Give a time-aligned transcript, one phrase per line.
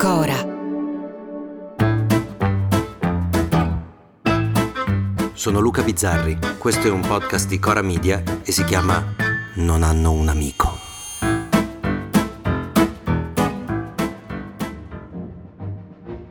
[0.00, 0.34] Cora.
[5.34, 9.14] Sono Luca Bizzarri, questo è un podcast di Cora Media e si chiama
[9.56, 10.78] Non hanno un amico.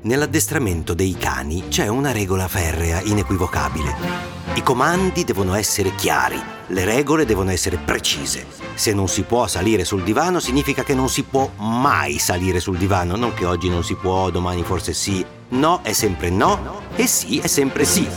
[0.00, 4.37] Nell'addestramento dei cani c'è una regola ferrea, inequivocabile.
[4.58, 8.44] I comandi devono essere chiari, le regole devono essere precise.
[8.74, 12.76] Se non si può salire sul divano significa che non si può mai salire sul
[12.76, 15.24] divano, non che oggi non si può, domani forse sì.
[15.50, 18.08] No è sempre no e sì è sempre sì.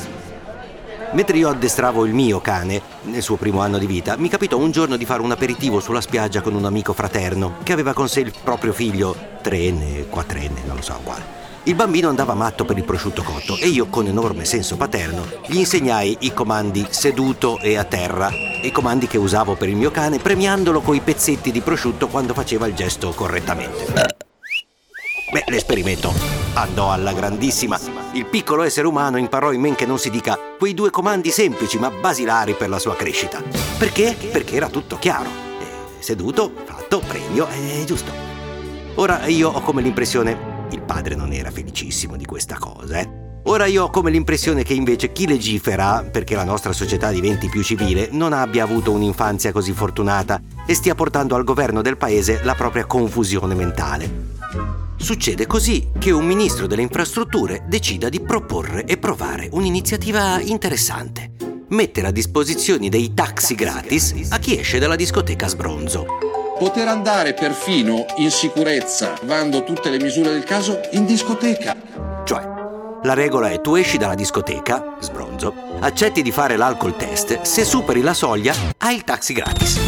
[1.12, 4.72] Mentre io addestravo il mio cane nel suo primo anno di vita, mi capitò un
[4.72, 8.22] giorno di fare un aperitivo sulla spiaggia con un amico fraterno che aveva con sé
[8.22, 11.41] il proprio figlio, treenne, quattrenne, non lo so quale.
[11.66, 15.58] Il bambino andava matto per il prosciutto cotto e io, con enorme senso paterno, gli
[15.58, 18.32] insegnai i comandi seduto e a terra,
[18.64, 22.66] i comandi che usavo per il mio cane, premiandolo coi pezzetti di prosciutto quando faceva
[22.66, 23.94] il gesto correttamente.
[25.32, 26.12] Beh, l'esperimento
[26.54, 27.80] andò alla grandissima.
[28.14, 31.78] Il piccolo essere umano imparò in men che non si dica quei due comandi semplici
[31.78, 33.40] ma basilari per la sua crescita.
[33.78, 34.18] Perché?
[34.32, 35.30] Perché era tutto chiaro.
[35.60, 38.12] Eh, seduto, fatto, premio, è giusto.
[38.96, 43.30] Ora io ho come l'impressione il padre non era felicissimo di questa cosa, eh.
[43.46, 47.64] Ora io ho come l'impressione che invece chi legifera, perché la nostra società diventi più
[47.64, 52.54] civile, non abbia avuto un'infanzia così fortunata e stia portando al governo del paese la
[52.54, 54.30] propria confusione mentale.
[54.96, 61.32] Succede così che un ministro delle infrastrutture decida di proporre e provare un'iniziativa interessante.
[61.70, 66.31] Mettere a disposizione dei taxi gratis a chi esce dalla discoteca Sbronzo
[66.62, 71.76] poter andare perfino in sicurezza, vando tutte le misure del caso, in discoteca.
[72.24, 72.48] Cioè,
[73.02, 78.02] la regola è tu esci dalla discoteca, sbronzo, accetti di fare l'alcol test, se superi
[78.02, 79.80] la soglia hai il taxi gratis.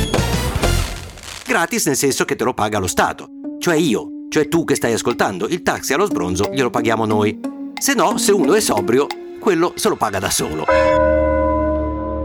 [1.46, 3.28] Gratis nel senso che te lo paga lo Stato,
[3.60, 7.40] cioè io, cioè tu che stai ascoltando, il taxi allo sbronzo glielo paghiamo noi.
[7.80, 9.06] Se no, se uno è sobrio,
[9.40, 11.23] quello se lo paga da solo.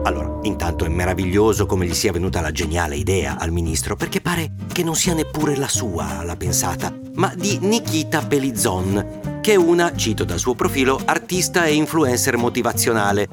[0.04, 4.52] Allora, intanto è meraviglioso come gli sia venuta la geniale idea al ministro, perché pare
[4.72, 9.94] che non sia neppure la sua la pensata, ma di Nikita Pelizzon, che è una,
[9.94, 13.28] cito dal suo profilo, artista e influencer motivazionale,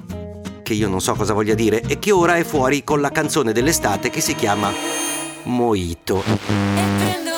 [0.64, 3.54] che io non so cosa voglia dire, e che ora è fuori con la canzone
[3.54, 4.72] dell'estate che si chiama
[5.44, 7.35] Moito.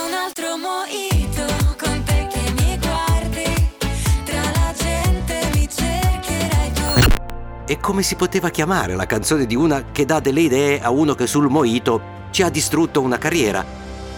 [7.69, 11.15] E come si poteva chiamare la canzone di una che dà delle idee a uno
[11.15, 12.01] che sul Moito
[12.31, 13.65] ci ha distrutto una carriera?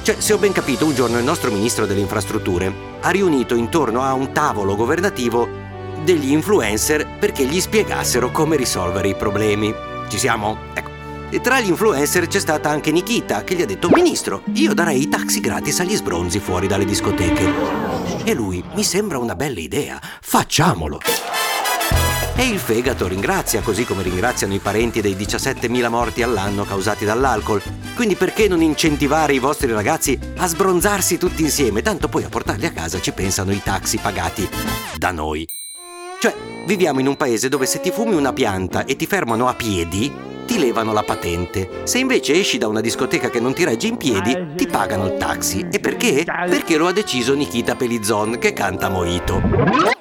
[0.03, 2.71] Cioè, se ho ben capito, un giorno il nostro ministro delle infrastrutture
[3.01, 5.49] ha riunito intorno a un tavolo governativo
[6.03, 9.73] degli influencer perché gli spiegassero come risolvere i problemi.
[10.07, 10.55] Ci siamo?
[10.75, 10.89] Ecco.
[11.31, 15.01] E tra gli influencer c'è stata anche Nikita che gli ha detto Ministro, io darei
[15.01, 17.51] i taxi gratis agli sbronzi fuori dalle discoteche.
[18.25, 20.99] E lui, mi sembra una bella idea, facciamolo!
[22.39, 27.61] E il fegato ringrazia, così come ringraziano i parenti dei 17.000 morti all'anno causati dall'alcol.
[27.95, 31.81] Quindi perché non incentivare i vostri ragazzi a sbronzarsi tutti insieme?
[31.81, 34.47] Tanto poi a portarli a casa ci pensano i taxi pagati
[34.95, 35.45] da noi.
[36.21, 36.33] Cioè,
[36.65, 40.09] viviamo in un paese dove se ti fumi una pianta e ti fermano a piedi,
[40.45, 41.81] ti levano la patente.
[41.83, 45.17] Se invece esci da una discoteca che non ti regge in piedi, ti pagano il
[45.17, 45.67] taxi.
[45.69, 46.23] E perché?
[46.23, 49.98] Perché lo ha deciso Nikita Pelizzon che canta Moito.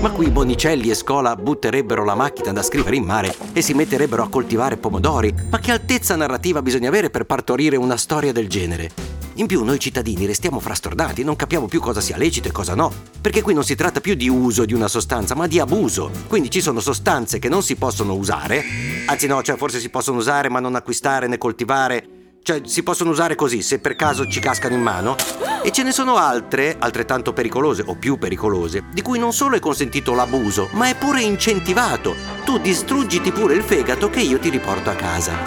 [0.00, 4.22] Ma qui Bonicelli e Scola butterebbero la macchina da scrivere in mare e si metterebbero
[4.22, 5.34] a coltivare pomodori.
[5.50, 8.90] Ma che altezza narrativa bisogna avere per partorire una storia del genere?
[9.38, 12.92] In più noi cittadini restiamo frastordati, non capiamo più cosa sia lecito e cosa no,
[13.20, 16.10] perché qui non si tratta più di uso di una sostanza, ma di abuso.
[16.26, 18.62] Quindi ci sono sostanze che non si possono usare,
[19.06, 22.15] anzi no, cioè forse si possono usare ma non acquistare né coltivare,
[22.46, 25.16] cioè si possono usare così se per caso ci cascano in mano
[25.64, 29.58] e ce ne sono altre, altrettanto pericolose o più pericolose, di cui non solo è
[29.58, 32.14] consentito l'abuso, ma è pure incentivato.
[32.44, 35.46] Tu distruggiti pure il fegato che io ti riporto a casa.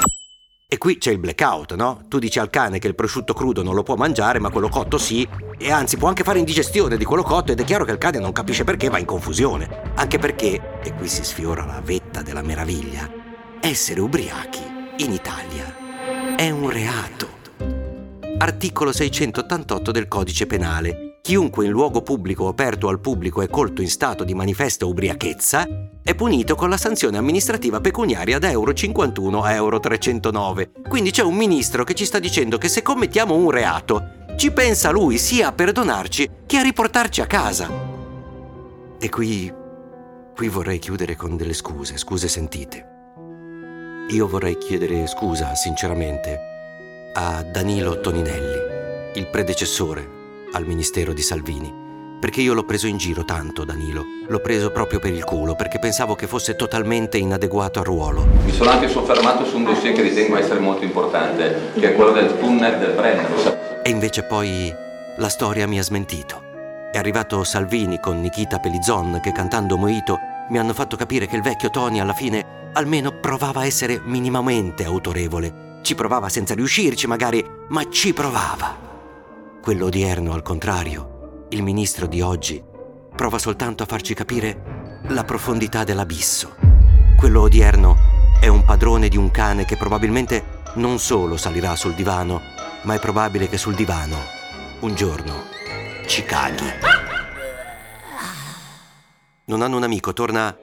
[0.68, 2.04] E qui c'è il blackout, no?
[2.10, 4.98] Tu dici al cane che il prosciutto crudo non lo può mangiare, ma quello cotto
[4.98, 5.26] sì,
[5.58, 8.20] e anzi può anche fare indigestione di quello cotto ed è chiaro che il cane
[8.20, 9.94] non capisce perché va in confusione.
[9.96, 13.10] Anche perché, e qui si sfiora la vetta della meraviglia,
[13.62, 14.64] essere ubriachi
[14.98, 15.88] in Italia
[16.40, 17.28] è un reato.
[18.38, 23.82] Articolo 688 del Codice Penale Chiunque in luogo pubblico o aperto al pubblico è colto
[23.82, 25.68] in stato di manifesta ubriachezza
[26.02, 30.72] è punito con la sanzione amministrativa pecuniaria da euro 51 a euro 309.
[30.88, 34.92] Quindi c'è un ministro che ci sta dicendo che se commettiamo un reato, ci pensa
[34.92, 37.70] lui sia a perdonarci che a riportarci a casa.
[38.98, 39.54] E qui...
[40.34, 42.99] qui vorrei chiudere con delle scuse, scuse sentite.
[44.12, 46.40] Io vorrei chiedere scusa, sinceramente,
[47.14, 48.58] a Danilo Toninelli,
[49.14, 50.18] il predecessore
[50.52, 51.72] al ministero di Salvini.
[52.20, 54.04] Perché io l'ho preso in giro tanto, Danilo.
[54.28, 58.26] L'ho preso proprio per il culo, perché pensavo che fosse totalmente inadeguato al ruolo.
[58.44, 62.12] Mi sono anche soffermato su un dossier che ritengo essere molto importante, che è quello
[62.12, 63.84] del tunnel del Brennero.
[63.84, 64.74] E invece poi
[65.18, 66.42] la storia mi ha smentito.
[66.92, 70.18] È arrivato Salvini con Nikita Pelizzon che cantando Moito
[70.50, 74.84] mi hanno fatto capire che il vecchio Tony alla fine almeno provava a essere minimamente
[74.84, 75.80] autorevole.
[75.82, 78.88] Ci provava senza riuscirci magari, ma ci provava.
[79.62, 82.64] Quello odierno, al contrario, il ministro di oggi,
[83.16, 86.56] prova soltanto a farci capire la profondità dell'abisso.
[87.18, 87.98] Quello odierno
[88.40, 92.42] è un padrone di un cane che probabilmente non solo salirà sul divano,
[92.84, 94.18] ma è probabile che sul divano,
[94.82, 95.44] un giorno,
[96.06, 96.66] ci caghi.
[99.46, 100.56] Non hanno un amico, torna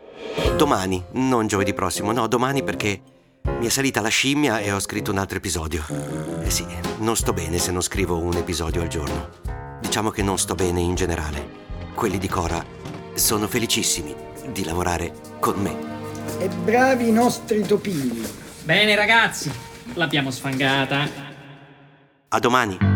[0.57, 3.01] domani, non giovedì prossimo, no, domani perché
[3.59, 5.85] mi è salita la scimmia e ho scritto un altro episodio.
[6.43, 6.67] Eh sì,
[6.99, 9.31] non sto bene se non scrivo un episodio al giorno.
[9.81, 11.65] Diciamo che non sto bene in generale.
[11.95, 12.65] Quelli di Cora
[13.15, 14.15] sono felicissimi
[14.53, 15.95] di lavorare con me.
[16.39, 18.27] E bravi i nostri topini.
[18.65, 19.51] Bene ragazzi,
[19.95, 21.09] l'abbiamo sfangata.
[22.29, 22.96] A domani.